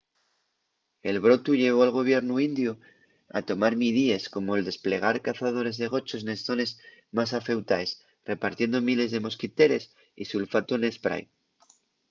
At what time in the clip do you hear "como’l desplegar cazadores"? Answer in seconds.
4.35-5.75